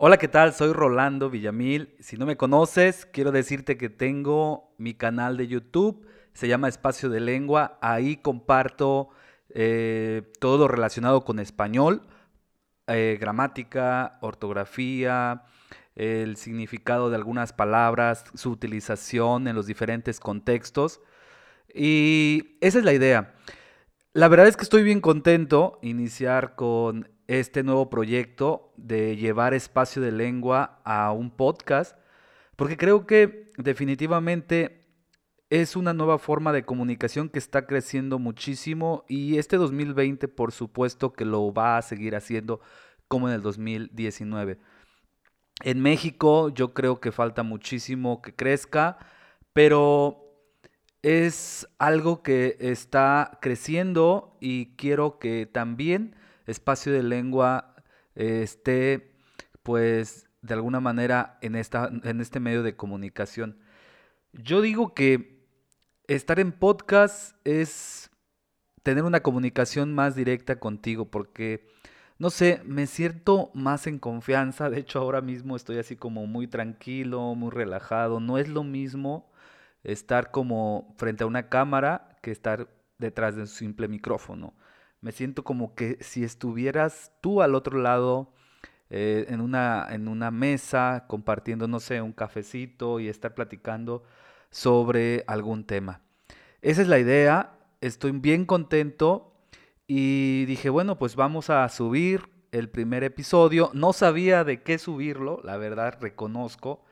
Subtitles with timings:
[0.00, 0.54] Hola, ¿qué tal?
[0.54, 1.96] Soy Rolando Villamil.
[1.98, 7.08] Si no me conoces, quiero decirte que tengo mi canal de YouTube, se llama Espacio
[7.08, 7.80] de Lengua.
[7.82, 9.08] Ahí comparto
[9.48, 12.02] eh, todo relacionado con español,
[12.86, 15.42] eh, gramática, ortografía,
[15.96, 21.00] el significado de algunas palabras, su utilización en los diferentes contextos.
[21.74, 23.34] Y esa es la idea.
[24.12, 30.02] La verdad es que estoy bien contento iniciar con este nuevo proyecto de llevar espacio
[30.02, 31.96] de lengua a un podcast,
[32.56, 34.88] porque creo que definitivamente
[35.50, 41.12] es una nueva forma de comunicación que está creciendo muchísimo y este 2020 por supuesto
[41.12, 42.60] que lo va a seguir haciendo
[43.08, 44.58] como en el 2019.
[45.64, 48.98] En México yo creo que falta muchísimo que crezca,
[49.52, 50.24] pero
[51.02, 56.14] es algo que está creciendo y quiero que también
[56.48, 57.74] espacio de lengua
[58.14, 59.12] eh, esté,
[59.62, 63.58] pues, de alguna manera en, esta, en este medio de comunicación.
[64.32, 65.46] Yo digo que
[66.06, 68.10] estar en podcast es
[68.82, 71.68] tener una comunicación más directa contigo, porque,
[72.18, 74.70] no sé, me siento más en confianza.
[74.70, 78.20] De hecho, ahora mismo estoy así como muy tranquilo, muy relajado.
[78.20, 79.30] No es lo mismo
[79.84, 82.68] estar como frente a una cámara que estar
[82.98, 84.54] detrás de un simple micrófono.
[85.00, 88.32] Me siento como que si estuvieras tú al otro lado
[88.90, 94.02] eh, en, una, en una mesa compartiendo, no sé, un cafecito y estar platicando
[94.50, 96.00] sobre algún tema.
[96.62, 99.32] Esa es la idea, estoy bien contento
[99.86, 103.70] y dije, bueno, pues vamos a subir el primer episodio.
[103.74, 106.84] No sabía de qué subirlo, la verdad reconozco.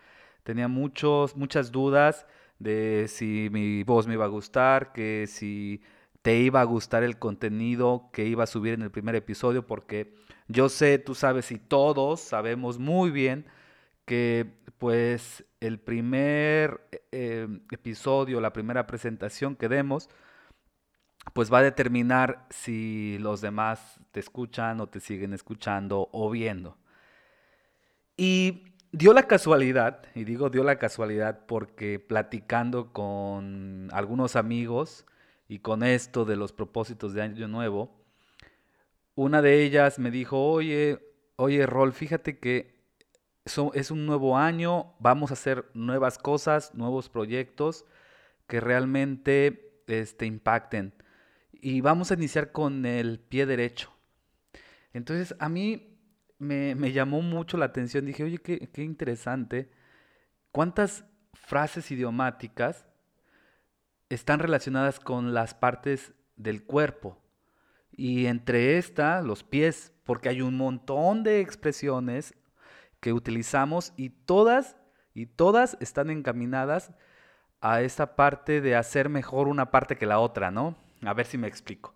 [0.45, 2.27] Tenía muchos, muchas dudas
[2.59, 5.83] de si mi voz me iba a gustar, que si
[6.27, 10.13] te iba a gustar el contenido que iba a subir en el primer episodio, porque
[10.49, 13.47] yo sé, tú sabes y todos sabemos muy bien
[14.07, 16.81] que pues el primer
[17.13, 20.09] eh, episodio, la primera presentación que demos,
[21.33, 26.77] pues va a determinar si los demás te escuchan o te siguen escuchando o viendo.
[28.17, 35.07] Y dio la casualidad, y digo dio la casualidad porque platicando con algunos amigos,
[35.49, 38.05] y con esto de los propósitos de Año Nuevo,
[39.15, 41.01] una de ellas me dijo, oye,
[41.37, 42.77] oye, Rol, fíjate que
[43.45, 47.85] es un nuevo año, vamos a hacer nuevas cosas, nuevos proyectos
[48.49, 50.93] que realmente este, impacten.
[51.53, 53.93] Y vamos a iniciar con el pie derecho.
[54.93, 55.97] Entonces a mí
[56.39, 59.71] me, llamó mucho la atención, dije, oye, qué, qué interesante,
[60.51, 62.87] cuántas frases idiomáticas
[64.09, 67.19] están relacionadas con las partes del cuerpo.
[67.91, 72.35] Y entre estas, los pies, porque hay un montón de expresiones
[73.01, 74.77] que utilizamos y todas,
[75.15, 76.93] y todas están encaminadas
[77.61, 80.77] a esta parte de hacer mejor una parte que la otra, ¿no?
[81.03, 81.95] A ver si me explico.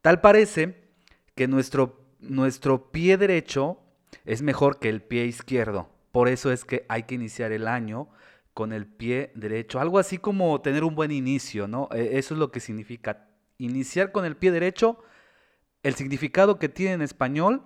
[0.00, 0.90] Tal parece
[1.34, 3.78] que nuestro, nuestro pie derecho
[4.24, 5.90] es mejor que el pie izquierdo.
[6.12, 8.08] Por eso es que hay que iniciar el año
[8.56, 9.80] con el pie derecho.
[9.80, 11.90] Algo así como tener un buen inicio, ¿no?
[11.92, 13.28] E, eso es lo que significa.
[13.58, 15.04] Iniciar con el pie derecho,
[15.82, 17.64] el significado que tiene en español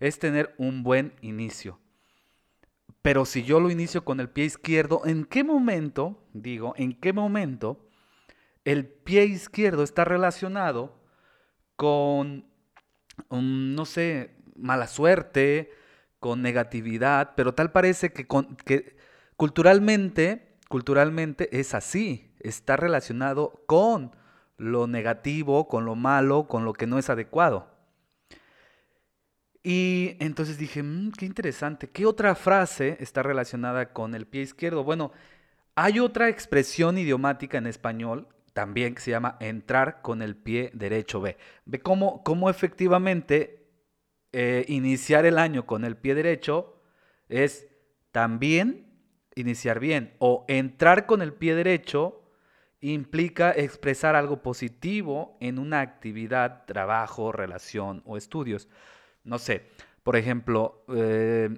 [0.00, 1.80] es tener un buen inicio.
[3.00, 7.14] Pero si yo lo inicio con el pie izquierdo, ¿en qué momento, digo, en qué
[7.14, 7.88] momento
[8.66, 11.00] el pie izquierdo está relacionado
[11.74, 12.44] con,
[13.30, 15.72] no sé, mala suerte,
[16.20, 18.97] con negatividad, pero tal parece que, con, que
[19.38, 24.10] Culturalmente, culturalmente es así, está relacionado con
[24.56, 27.70] lo negativo, con lo malo, con lo que no es adecuado.
[29.62, 34.82] Y entonces dije, mm, qué interesante, ¿qué otra frase está relacionada con el pie izquierdo?
[34.82, 35.12] Bueno,
[35.76, 41.20] hay otra expresión idiomática en español también que se llama entrar con el pie derecho.
[41.20, 43.68] Ve, ve cómo, cómo efectivamente
[44.32, 46.82] eh, iniciar el año con el pie derecho
[47.28, 47.68] es
[48.10, 48.87] también
[49.40, 50.14] iniciar bien.
[50.18, 52.22] O entrar con el pie derecho
[52.80, 58.68] implica expresar algo positivo en una actividad, trabajo, relación o estudios.
[59.24, 59.66] No sé,
[60.02, 61.50] por ejemplo, eh,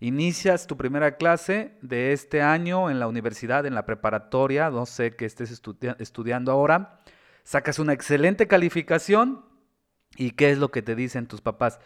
[0.00, 5.16] inicias tu primera clase de este año en la universidad, en la preparatoria, no sé
[5.16, 7.00] que estés estudiando ahora,
[7.44, 9.44] sacas una excelente calificación
[10.16, 11.78] y ¿qué es lo que te dicen tus papás?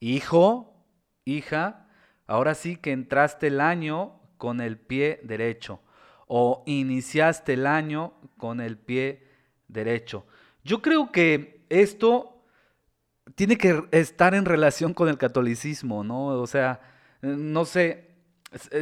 [0.00, 0.86] Hijo,
[1.24, 1.88] hija,
[2.26, 5.80] ahora sí que entraste el año con el pie derecho
[6.26, 9.26] o iniciaste el año con el pie
[9.68, 10.26] derecho.
[10.64, 12.42] Yo creo que esto
[13.34, 16.26] tiene que estar en relación con el catolicismo, ¿no?
[16.26, 16.80] O sea,
[17.20, 18.10] no sé,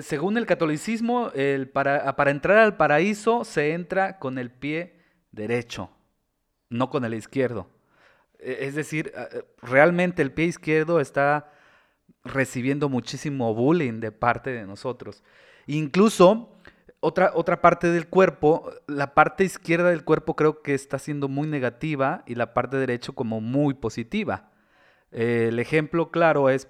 [0.03, 1.31] según el catolicismo,
[1.73, 5.01] para entrar al paraíso se entra con el pie
[5.33, 5.91] derecho,
[6.71, 7.69] no con el izquierdo.
[8.39, 9.13] E, es decir,
[9.63, 11.53] realmente el pie izquierdo está
[12.25, 15.23] recibiendo muchísimo bullying de parte de nosotros.
[15.67, 16.51] Incluso
[17.01, 21.47] otra, otra parte del cuerpo, la parte izquierda del cuerpo creo que está siendo muy
[21.47, 24.51] negativa y la parte derecha como muy positiva.
[25.13, 26.69] Eh, el ejemplo claro es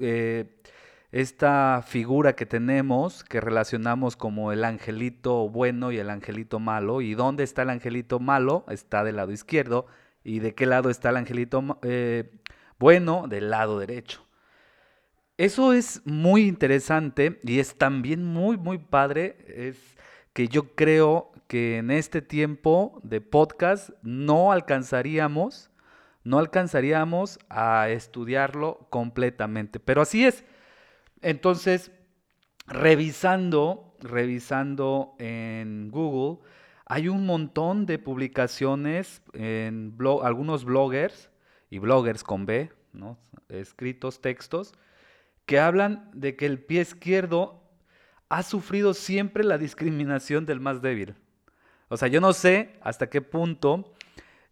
[0.00, 0.46] eh,
[1.12, 7.00] esta figura que tenemos, que relacionamos como el angelito bueno y el angelito malo.
[7.00, 8.64] ¿Y dónde está el angelito malo?
[8.68, 9.86] Está del lado izquierdo.
[10.24, 12.32] ¿Y de qué lado está el angelito eh,
[12.78, 13.26] bueno?
[13.28, 14.24] Del lado derecho.
[15.36, 19.36] Eso es muy interesante y es también muy, muy padre.
[19.48, 19.96] Es
[20.32, 25.70] que yo creo que en este tiempo de podcast no alcanzaríamos,
[26.22, 29.80] no alcanzaríamos a estudiarlo completamente.
[29.80, 30.44] Pero así es.
[31.20, 31.90] Entonces,
[32.68, 36.44] revisando, revisando en Google,
[36.86, 41.30] hay un montón de publicaciones en algunos bloggers
[41.70, 43.18] y bloggers con B, ¿no?
[43.48, 44.74] escritos, textos,
[45.46, 47.62] que hablan de que el pie izquierdo
[48.28, 51.14] ha sufrido siempre la discriminación del más débil.
[51.88, 53.94] O sea, yo no sé hasta qué punto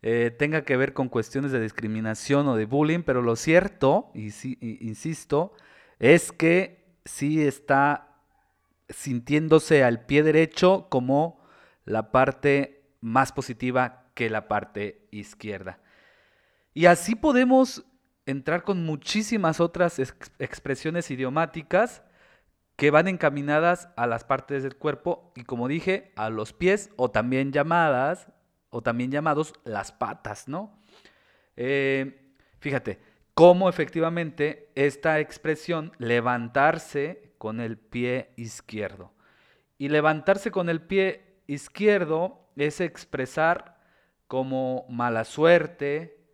[0.03, 4.31] eh, tenga que ver con cuestiones de discriminación o de bullying, pero lo cierto, y
[4.31, 5.53] sí, insisto,
[5.99, 8.17] es que sí está
[8.89, 11.41] sintiéndose al pie derecho como
[11.85, 15.81] la parte más positiva que la parte izquierda.
[16.75, 17.85] Y así podemos
[18.27, 19.99] entrar con muchísimas otras
[20.39, 22.03] expresiones idiomáticas
[22.77, 27.11] que van encaminadas a las partes del cuerpo y como dije, a los pies o
[27.11, 28.29] también llamadas
[28.71, 30.79] o también llamados las patas, ¿no?
[31.57, 32.99] Eh, fíjate,
[33.35, 39.13] cómo efectivamente esta expresión levantarse con el pie izquierdo.
[39.79, 43.79] Y levantarse con el pie izquierdo es expresar
[44.29, 46.25] como mala suerte,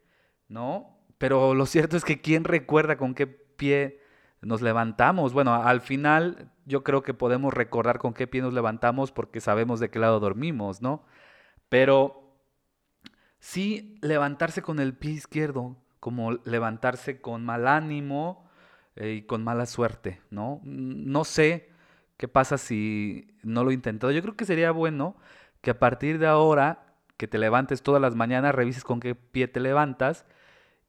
[0.49, 0.98] ¿no?
[1.19, 4.01] Pero lo cierto es que ¿quién recuerda con qué pie
[4.41, 5.33] nos levantamos?
[5.33, 9.81] Bueno, al final yo creo que podemos recordar con qué pie nos levantamos porque sabemos
[9.81, 11.05] de qué lado dormimos, ¿no?
[11.69, 12.37] Pero
[13.41, 18.49] sí levantarse con el pie izquierdo, como levantarse con mal ánimo
[18.97, 20.61] eh, y con mala suerte, ¿no?
[20.63, 21.71] No sé
[22.17, 24.13] qué pasa si no lo he intentado.
[24.13, 25.17] Yo creo que sería bueno
[25.61, 29.49] que a partir de ahora que te levantes todas las mañanas, revises con qué pie
[29.49, 30.25] te levantas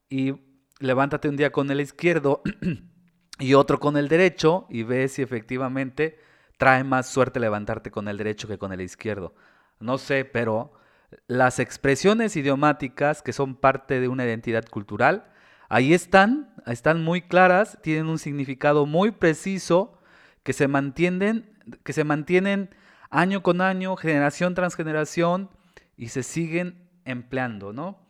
[0.10, 0.34] y
[0.80, 2.42] levántate un día con el izquierdo
[3.40, 6.20] y otro con el derecho y ve si efectivamente
[6.58, 9.34] trae más suerte levantarte con el derecho que con el izquierdo.
[9.80, 10.74] No sé, pero
[11.28, 15.32] las expresiones idiomáticas que son parte de una identidad cultural,
[15.70, 20.00] ahí están, están muy claras, tienen un significado muy preciso
[20.44, 22.76] que se mantienen, que se mantienen
[23.10, 25.50] año con año, generación tras generación
[25.96, 28.09] y se siguen empleando, ¿no?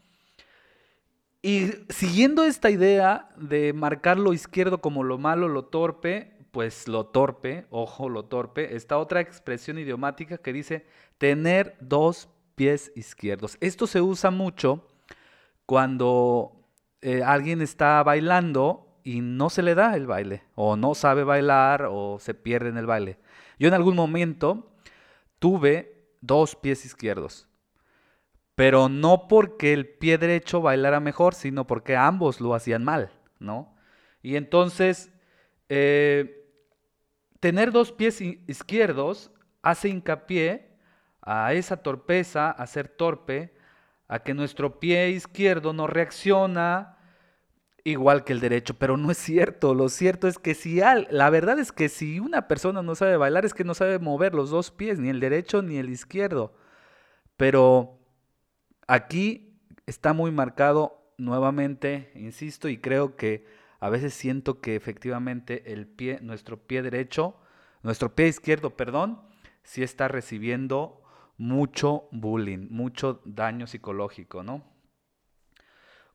[1.41, 7.05] Y siguiendo esta idea de marcar lo izquierdo como lo malo, lo torpe, pues lo
[7.05, 10.85] torpe, ojo, lo torpe, está otra expresión idiomática que dice
[11.17, 13.57] tener dos pies izquierdos.
[13.61, 14.85] Esto se usa mucho
[15.65, 16.51] cuando
[17.01, 21.87] eh, alguien está bailando y no se le da el baile, o no sabe bailar,
[21.89, 23.17] o se pierde en el baile.
[23.57, 24.73] Yo en algún momento
[25.39, 27.48] tuve dos pies izquierdos
[28.59, 33.73] pero no porque el pie derecho bailara mejor, sino porque ambos lo hacían mal, ¿no?
[34.21, 35.13] Y entonces,
[35.69, 36.45] eh,
[37.39, 40.75] tener dos pies izquierdos hace hincapié
[41.21, 43.55] a esa torpeza, a ser torpe,
[44.09, 46.97] a que nuestro pie izquierdo no reacciona
[47.85, 49.73] igual que el derecho, pero no es cierto.
[49.73, 53.45] Lo cierto es que si la verdad es que si una persona no sabe bailar
[53.45, 56.53] es que no sabe mover los dos pies, ni el derecho ni el izquierdo.
[57.37, 57.98] Pero
[58.91, 63.45] Aquí está muy marcado nuevamente, insisto, y creo que
[63.79, 67.35] a veces siento que efectivamente el pie, nuestro pie derecho,
[67.83, 69.21] nuestro pie izquierdo, perdón,
[69.61, 71.03] sí está recibiendo
[71.37, 74.65] mucho bullying, mucho daño psicológico, ¿no?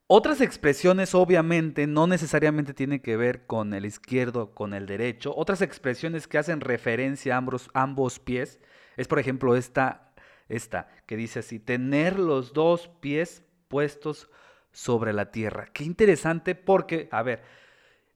[0.09, 5.33] Otras expresiones obviamente no necesariamente tienen que ver con el izquierdo, con el derecho.
[5.37, 8.61] Otras expresiones que hacen referencia a ambos, ambos pies
[8.97, 10.14] es por ejemplo esta
[10.49, 14.31] esta, que dice así, tener los dos pies puestos
[14.73, 15.67] sobre la tierra.
[15.73, 17.43] Qué interesante porque, a ver,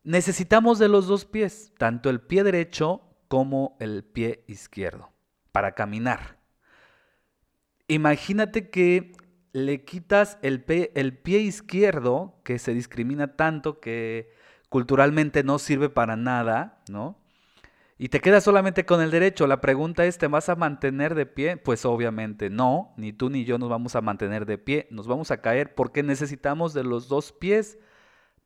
[0.02, 5.12] necesitamos de los dos pies, tanto el pie derecho como el pie izquierdo,
[5.52, 6.38] para caminar.
[7.86, 9.12] Imagínate que
[9.52, 14.32] le quitas el pie, el pie izquierdo, que se discrimina tanto, que
[14.68, 17.18] culturalmente no sirve para nada, ¿no?
[18.00, 19.48] Y te quedas solamente con el derecho.
[19.48, 21.56] La pregunta es, ¿te vas a mantener de pie?
[21.56, 25.32] Pues obviamente no, ni tú ni yo nos vamos a mantener de pie, nos vamos
[25.32, 27.76] a caer porque necesitamos de los dos pies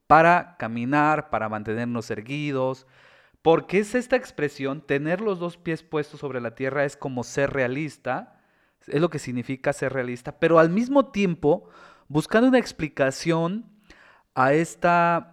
[0.06, 2.86] para caminar, para mantenernos erguidos.
[3.42, 7.50] Porque es esta expresión, tener los dos pies puestos sobre la tierra es como ser
[7.52, 8.40] realista,
[8.86, 11.68] es lo que significa ser realista, pero al mismo tiempo
[12.08, 13.66] buscando una explicación
[14.34, 15.31] a esta,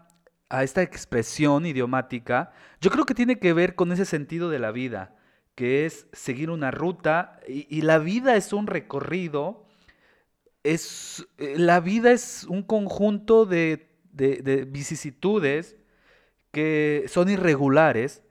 [0.49, 2.51] a esta expresión idiomática,
[2.81, 5.15] yo creo que tiene que ver con ese sentido de la vida,
[5.55, 9.65] que es seguir una ruta y, la vida es un recorrido,
[10.63, 13.87] es, eh, la vida es un conjunto de,
[14.67, 15.77] vicisitudes
[16.51, 18.23] que son irregulares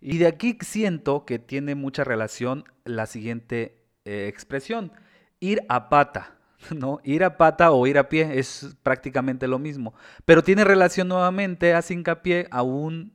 [0.00, 4.92] y de aquí siento que tiene mucha relación la siguiente eh, expresión,
[5.38, 6.39] ir a pata.
[6.76, 7.00] ¿no?
[7.04, 11.74] Ir a pata o ir a pie es prácticamente lo mismo, pero tiene relación nuevamente,
[11.74, 13.12] hace hincapié a un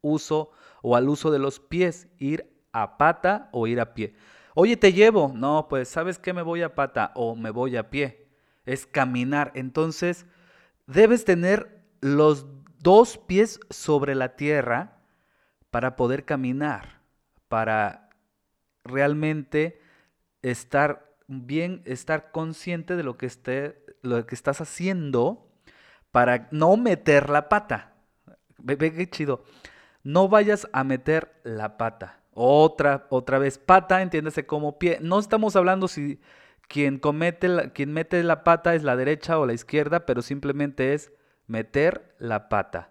[0.00, 0.50] uso
[0.82, 4.14] o al uso de los pies, ir a pata o ir a pie.
[4.54, 7.90] Oye, te llevo, no, pues sabes que me voy a pata o me voy a
[7.90, 8.28] pie,
[8.64, 10.26] es caminar, entonces
[10.86, 12.46] debes tener los
[12.78, 14.98] dos pies sobre la tierra
[15.70, 17.00] para poder caminar,
[17.48, 18.10] para
[18.84, 19.80] realmente
[20.42, 25.48] estar bien estar consciente de lo que, esté, lo que estás haciendo
[26.10, 27.94] para no meter la pata.
[28.58, 29.44] Ve, qué chido.
[30.02, 32.20] No vayas a meter la pata.
[32.32, 34.98] Otra, otra vez, pata, entiéndase como pie.
[35.00, 36.20] No estamos hablando si
[36.68, 41.12] quien, comete quien mete la pata es la derecha o la izquierda, pero simplemente es
[41.46, 42.90] meter la pata.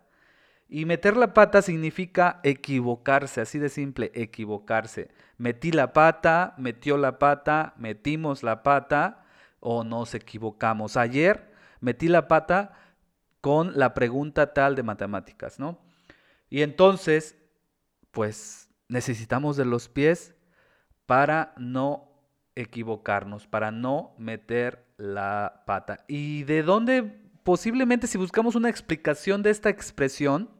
[0.71, 5.09] Y meter la pata significa equivocarse, así de simple, equivocarse.
[5.39, 9.25] Metí la pata, metió la pata, metimos la pata
[9.59, 10.95] o nos equivocamos.
[10.95, 12.73] Ayer metí la pata
[13.41, 15.79] con la pregunta tal de matemáticas, ¿no?
[16.51, 17.35] Y entonces,
[18.11, 20.35] pues necesitamos de los pies
[21.07, 22.11] para no
[22.53, 26.05] equivocarnos, para no meter la pata.
[26.07, 27.03] ¿Y de dónde
[27.43, 30.58] posiblemente si buscamos una explicación de esta expresión?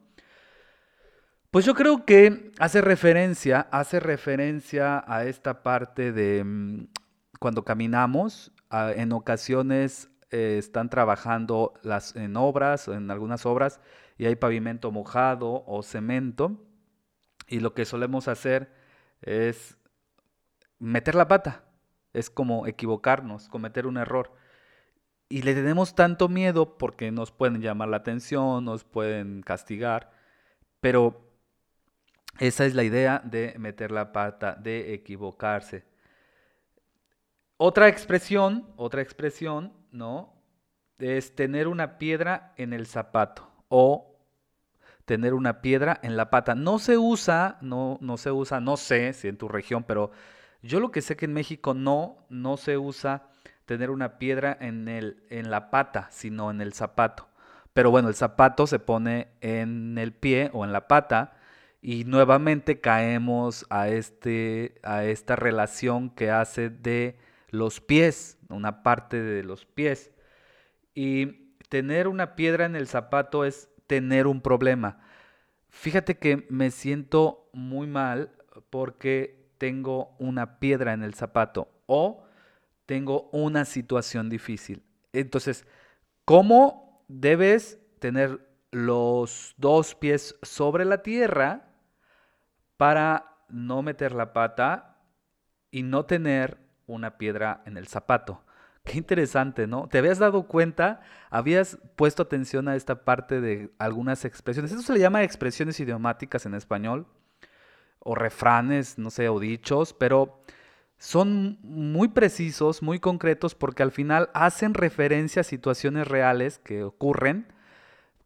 [1.50, 6.86] Pues yo creo que hace referencia, hace referencia a esta parte de mm,
[7.40, 13.80] cuando caminamos, en ocasiones eh, están trabajando las, en obras, en algunas obras,
[14.16, 16.56] y hay pavimento mojado o cemento,
[17.48, 18.72] y lo que solemos hacer
[19.22, 19.76] es
[20.78, 21.64] meter la pata,
[22.12, 24.32] es como equivocarnos, cometer un error.
[25.28, 30.12] Y le tenemos tanto miedo porque nos pueden llamar la atención, nos pueden castigar,
[30.80, 31.29] pero
[32.38, 35.84] esa es la idea de meter la pata, de equivocarse.
[37.56, 40.32] Otra expresión, otra expresión, ¿no?
[40.98, 44.18] Es tener una piedra en el zapato o
[45.04, 46.54] tener una piedra en la pata.
[46.54, 50.10] No se usa, no, no se usa, no sé si en tu región, pero
[50.62, 53.28] yo lo que sé que en México no, no se usa
[53.66, 57.28] tener una piedra en, el, en la pata, sino en el zapato.
[57.72, 61.39] Pero bueno, el zapato se pone en el pie o en la pata
[61.82, 67.18] y nuevamente caemos a, este, a esta relación que hace de
[67.48, 70.10] los pies, una parte de los pies.
[70.94, 75.00] Y tener una piedra en el zapato es tener un problema.
[75.70, 78.32] Fíjate que me siento muy mal
[78.68, 82.24] porque tengo una piedra en el zapato o
[82.86, 84.82] tengo una situación difícil.
[85.12, 85.66] Entonces,
[86.24, 91.69] ¿cómo debes tener los dos pies sobre la tierra
[92.80, 94.96] para no meter la pata
[95.70, 96.56] y no tener
[96.86, 98.42] una piedra en el zapato.
[98.84, 99.86] Qué interesante, ¿no?
[99.86, 101.02] ¿Te habías dado cuenta?
[101.28, 104.72] ¿Habías puesto atención a esta parte de algunas expresiones?
[104.72, 107.06] Eso se le llama expresiones idiomáticas en español,
[107.98, 110.40] o refranes, no sé, o dichos, pero
[110.96, 117.52] son muy precisos, muy concretos, porque al final hacen referencia a situaciones reales que ocurren,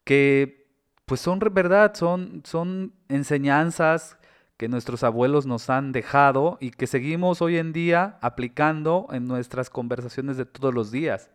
[0.04, 0.68] que
[1.06, 4.16] pues son verdad, son, son enseñanzas
[4.56, 9.70] que nuestros abuelos nos han dejado y que seguimos hoy en día aplicando en nuestras
[9.70, 11.30] conversaciones de todos los días.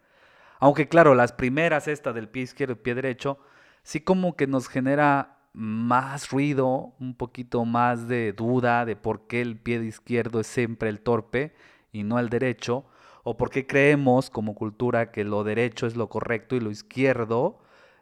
[0.59, 3.39] Aunque claro, las primeras, esta del pie izquierdo y pie derecho,
[3.83, 9.41] sí como que nos genera más ruido, un poquito más de duda de por qué
[9.41, 11.53] el pie izquierdo es siempre el torpe
[11.91, 12.85] y no el derecho,
[13.23, 17.59] o por qué creemos como cultura que lo derecho es lo correcto y lo izquierdo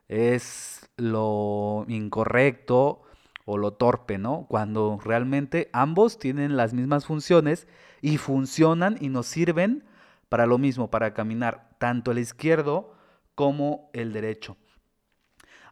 [0.08, 3.07] es lo incorrecto
[3.50, 4.46] o lo torpe, ¿no?
[4.50, 7.68] Cuando realmente ambos tienen las mismas funciones
[8.02, 9.86] y funcionan y nos sirven
[10.30, 12.94] para lo mismo, para caminar tanto el izquierdo
[13.36, 14.58] como el derecho.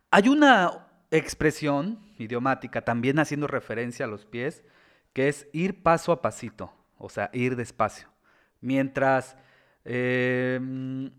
[0.09, 4.63] Hay una, expresión idiomática, también haciendo referencia a los pies,
[5.13, 8.09] que es ir paso a pasito, o sea, ir despacio.
[8.61, 9.37] Mientras
[9.83, 11.11] em,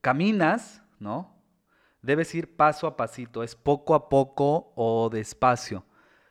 [0.00, 1.34] caminas, ¿no?
[2.02, 5.84] Debes ir paso a pasito, es poco a poco o despacio.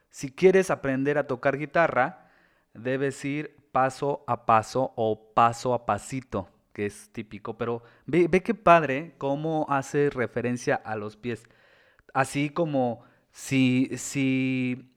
[0.10, 2.30] Si quieres aprender a tocar guitarra,
[2.74, 8.44] debes ir paso a paso o paso a pasito, que es típico, pero ve, ve
[8.44, 11.44] qué padre cómo hace referencia a los pies.
[12.14, 14.94] Así como si, si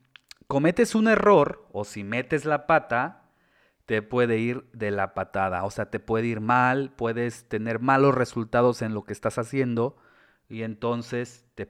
[0.49, 3.31] cometes un error o si metes la pata,
[3.87, 8.15] te puede ir de la patada, o sea, te puede ir mal, puedes tener malos
[8.15, 9.97] resultados en lo que estás haciendo
[10.49, 11.69] y entonces te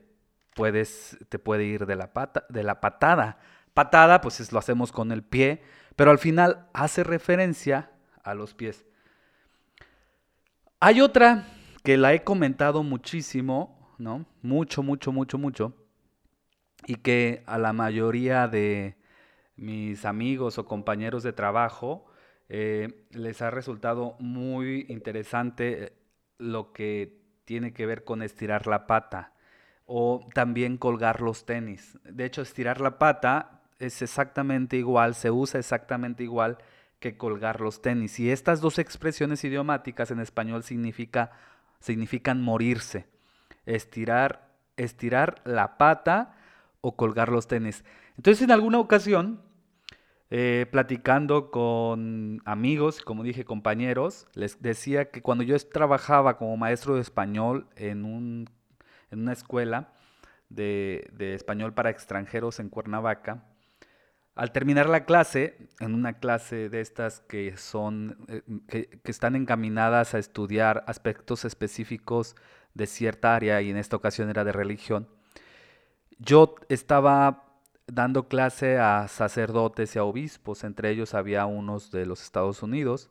[0.53, 3.39] puedes te puede ir de la pata de la patada.
[3.73, 5.61] Patada pues es, lo hacemos con el pie,
[5.95, 7.91] pero al final hace referencia
[8.23, 8.85] a los pies.
[10.79, 11.47] Hay otra
[11.83, 14.25] que la he comentado muchísimo, ¿no?
[14.41, 15.73] Mucho, mucho, mucho, mucho.
[16.87, 18.97] Y que a la mayoría de
[19.55, 22.05] mis amigos o compañeros de trabajo
[22.49, 25.93] eh, les ha resultado muy interesante
[26.37, 29.31] lo que tiene que ver con estirar la pata
[29.85, 31.97] o también colgar los tenis.
[32.03, 36.57] De hecho, estirar la pata es exactamente igual, se usa exactamente igual
[36.99, 38.19] que colgar los tenis.
[38.19, 41.31] Y estas dos expresiones idiomáticas en español significa,
[41.79, 43.05] significan morirse.
[43.65, 46.35] Estirar, estirar la pata
[46.81, 47.83] o colgar los tenis.
[48.17, 49.41] Entonces, en alguna ocasión,
[50.37, 56.95] eh, platicando con amigos, como dije, compañeros, les decía que cuando yo trabajaba como maestro
[56.95, 58.49] de español en, un,
[59.11, 59.93] en una escuela
[60.49, 63.45] de, español para extranjeros en Cuernavaca,
[64.35, 68.41] al terminar la clase, en una clase de estas que son, eh,
[69.01, 72.35] que, están encaminadas a estudiar aspectos específicos
[72.73, 75.07] de cierta área, y en esta ocasión era de religión,
[76.19, 77.44] yo estaba
[77.87, 83.09] dando clase a sacerdotes y a obispos, entre ellos había unos de los Estados Unidos,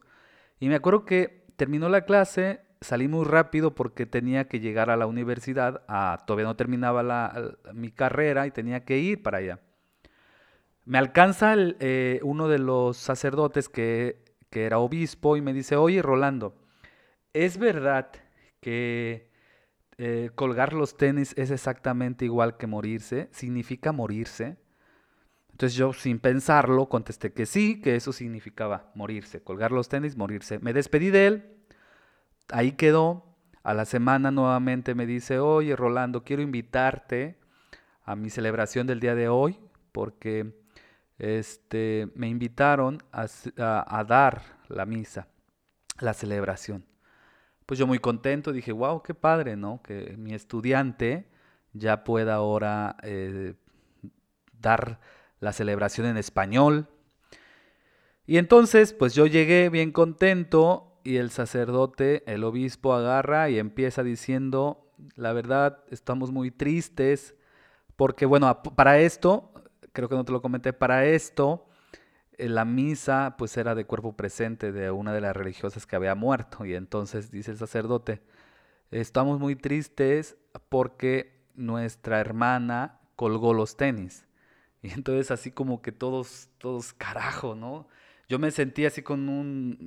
[0.59, 4.97] y me acuerdo que terminó la clase, salí muy rápido porque tenía que llegar a
[4.97, 9.59] la universidad, a, todavía no terminaba la, mi carrera y tenía que ir para allá.
[10.85, 16.01] Me alcanza eh, uno de los sacerdotes que, que era obispo y me dice, oye
[16.01, 16.55] Rolando,
[17.33, 18.11] ¿es verdad
[18.61, 19.31] que
[19.97, 23.29] eh, colgar los tenis es exactamente igual que morirse?
[23.31, 24.57] ¿Significa morirse?
[25.55, 30.59] Entonces yo sin pensarlo contesté que sí, que eso significaba morirse, colgar los tenis, morirse.
[30.59, 31.45] Me despedí de él,
[32.49, 33.23] ahí quedó.
[33.63, 37.39] A la semana nuevamente me dice, oye Rolando, quiero invitarte
[38.03, 39.57] a mi celebración del día de hoy
[39.93, 40.53] porque
[41.19, 45.29] este, me invitaron a, dar la misa,
[46.01, 46.85] la celebración.
[47.65, 49.81] Pues yo muy contento, dije, wow, qué padre, ¿no?
[49.81, 51.29] Que mi estudiante
[51.71, 53.53] ya pueda ahora eh,
[54.59, 54.99] dar
[55.39, 56.87] la celebración en español.
[58.25, 64.03] Y entonces, pues yo llegué bien contento y el sacerdote, el obispo, agarra y empieza
[64.03, 67.35] diciendo, la verdad, estamos muy tristes,
[67.95, 69.53] porque bueno, para esto
[69.93, 71.67] creo que no te lo comenté, para esto
[72.37, 76.15] eh, la misa pues era de cuerpo presente de una de las religiosas que había
[76.15, 78.21] muerto y entonces dice el sacerdote,
[78.91, 80.37] estamos muy tristes
[80.69, 84.24] porque nuestra hermana colgó los tenis.
[84.85, 87.87] Y entonces así como que todos, todos carajo, ¿no?
[88.29, 89.77] Yo me sentí así con un,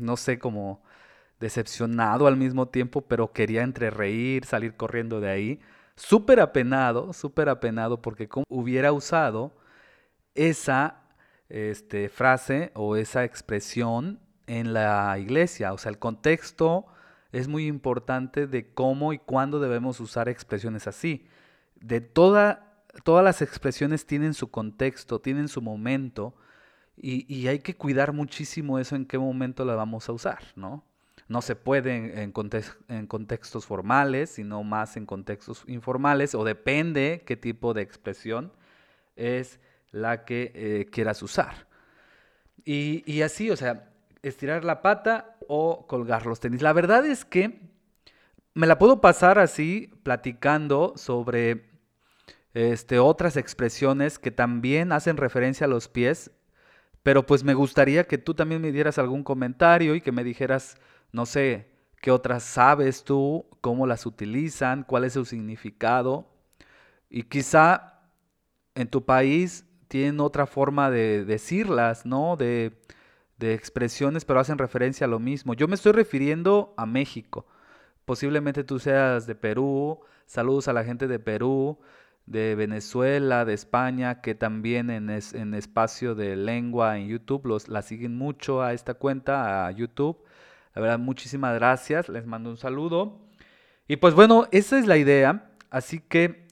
[0.00, 0.82] no sé, como
[1.40, 5.60] decepcionado al mismo tiempo, pero quería entre reír, salir corriendo de ahí
[5.96, 9.52] súper apenado, súper apenado porque hubiera usado
[10.34, 11.02] esa
[11.48, 15.72] este, frase o esa expresión en la iglesia.
[15.72, 16.86] O sea, el contexto
[17.32, 21.26] es muy importante de cómo y cuándo debemos usar expresiones así.
[21.76, 22.71] De toda,
[23.04, 26.34] todas las expresiones tienen su contexto, tienen su momento
[26.96, 30.84] y, hay que cuidar muchísimo eso en qué momento la vamos a usar, ¿no?
[31.28, 32.32] no se puede en,
[33.06, 38.52] contextos formales, sino más en contextos informales, o depende qué tipo de expresión
[39.16, 39.58] es
[39.92, 41.66] la que eh, quieras usar.
[42.64, 43.90] Y, y, así, o sea,
[44.22, 46.60] estirar la pata o colgar los tenis.
[46.60, 47.60] La verdad es que
[48.52, 51.71] me la puedo pasar así, platicando sobre
[52.54, 56.30] este, otras expresiones que también hacen referencia a los pies,
[57.02, 60.76] pero pues me gustaría que tú también me dieras algún comentario y que me dijeras
[61.12, 61.68] no sé,
[62.00, 63.46] ¿qué otras sabes tú?
[63.60, 64.82] ¿Cómo las utilizan?
[64.82, 66.26] ¿Cuál es su significado?
[67.10, 68.00] Y quizá
[68.74, 72.36] en tu país tienen otra forma de decirlas, ¿no?
[72.36, 72.80] De,
[73.36, 75.52] de expresiones, pero hacen referencia a lo mismo.
[75.52, 77.46] Yo me estoy refiriendo a México,
[78.06, 81.78] posiblemente tú seas de Perú, saludos a la gente de Perú,
[82.26, 87.82] de Venezuela, de España, que también en, en espacio de lengua en YouTube los, la
[87.82, 90.22] siguen mucho a esta cuenta, a YouTube.
[90.74, 93.20] La verdad, muchísimas gracias, les mando un saludo.
[93.88, 96.48] Y pues bueno, esa es la idea, así que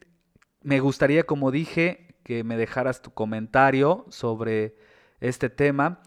[0.63, 4.77] me gustaría, como dije, que me dejaras tu comentario sobre
[5.21, 6.01] este tema.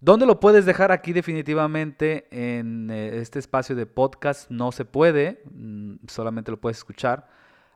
[0.00, 4.50] ¿Dónde lo puedes dejar aquí definitivamente en eh, este espacio de podcast?
[4.50, 7.26] No se puede, mm, solamente lo puedes escuchar.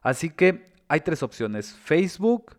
[0.03, 2.57] Así que hay tres opciones, Facebook,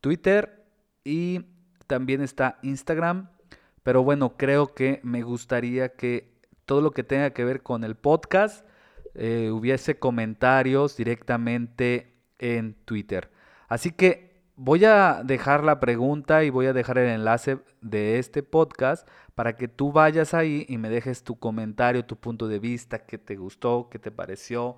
[0.00, 0.64] Twitter
[1.02, 1.46] y
[1.86, 3.30] también está Instagram.
[3.82, 7.96] Pero bueno, creo que me gustaría que todo lo que tenga que ver con el
[7.96, 8.66] podcast
[9.14, 13.30] eh, hubiese comentarios directamente en Twitter.
[13.68, 18.42] Así que voy a dejar la pregunta y voy a dejar el enlace de este
[18.42, 23.00] podcast para que tú vayas ahí y me dejes tu comentario, tu punto de vista,
[23.00, 24.76] qué te gustó, qué te pareció,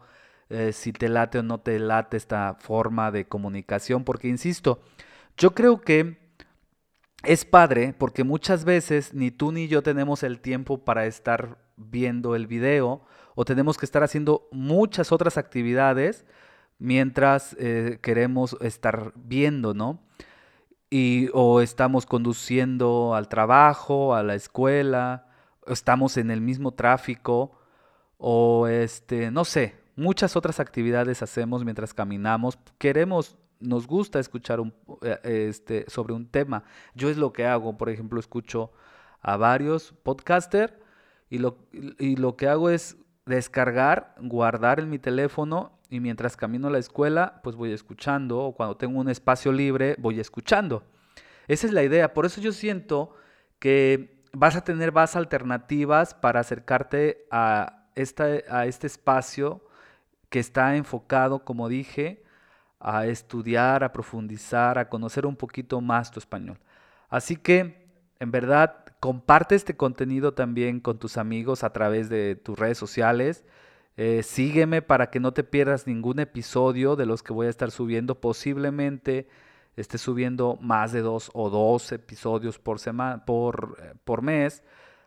[0.48, 4.80] eh, si te late o no te late esta forma de comunicación, porque insisto,
[5.36, 6.18] yo creo que
[7.24, 12.36] es padre porque muchas veces ni tú ni yo tenemos el tiempo para estar viendo
[12.36, 13.02] el video
[13.34, 16.24] o tenemos que estar haciendo muchas otras actividades
[16.78, 20.00] mientras eh, queremos estar viendo, ¿no?
[20.90, 25.26] Y, o estamos conduciendo al trabajo, a la escuela,
[25.66, 27.58] estamos en el mismo tráfico,
[28.18, 32.58] o este, no sé, muchas otras actividades hacemos mientras caminamos.
[32.78, 34.60] Queremos, nos gusta escuchar
[35.02, 36.64] eh, este, sobre un tema.
[36.94, 38.70] Yo es lo que hago, por ejemplo, escucho
[39.20, 40.74] a varios podcasters
[41.28, 46.68] y lo, y lo que hago es descargar, guardar en mi teléfono y mientras camino
[46.68, 50.84] a la escuela, pues voy escuchando, o cuando tengo un espacio libre, voy escuchando.
[51.48, 53.14] Esa es la idea, por eso yo siento
[53.58, 59.65] que vas a tener más alternativas para acercarte a, esta, a este espacio
[60.36, 62.22] que está enfocado, como dije,
[62.78, 66.58] a estudiar, a profundizar, a conocer un poquito más tu español.
[67.08, 67.88] Así que,
[68.20, 73.46] en verdad, comparte este contenido también con tus amigos a través de tus redes sociales.
[73.96, 77.70] Eh, sígueme para que no te pierdas ningún episodio de los que voy a estar
[77.70, 78.20] subiendo.
[78.20, 79.28] Posiblemente
[79.74, 84.62] esté subiendo más de dos o dos episodios por, semana, por, eh, por mes.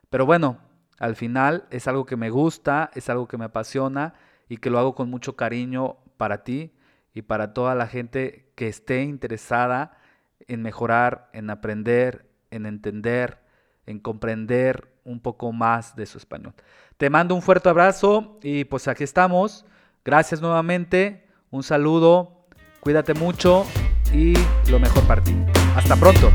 [0.09, 0.57] Pero bueno,
[0.97, 4.15] al final es algo que me gusta, es algo que me apasiona
[4.49, 6.73] y que lo hago con mucho cariño para ti
[7.13, 9.97] y para toda la gente que esté interesada
[10.47, 13.39] en mejorar, en aprender, en entender,
[13.85, 16.53] en comprender un poco más de su español.
[16.97, 19.65] Te mando un fuerte abrazo y pues aquí estamos.
[20.03, 22.47] Gracias nuevamente, un saludo,
[22.79, 23.65] cuídate mucho
[24.13, 24.33] y
[24.69, 25.35] lo mejor para ti.
[25.75, 26.31] Hasta pronto.